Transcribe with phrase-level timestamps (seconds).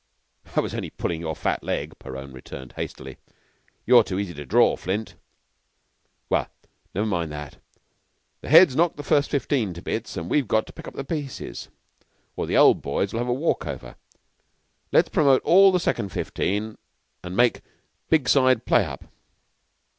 [0.55, 3.19] "I was only pullin' your fat leg," Perowne returned, hastily.
[3.85, 5.13] "You're so easy to draw, Flint."
[6.27, 6.47] "Well,
[6.95, 7.57] never mind that.
[8.41, 11.03] The Head's knocked the First Fifteen to bits, and we've got to pick up the
[11.03, 11.69] pieces,
[12.35, 13.95] or the Old Boys will have a walk over.
[14.91, 16.79] Let's promote all the Second Fifteen
[17.23, 17.61] and make
[18.09, 19.03] Big Side play up.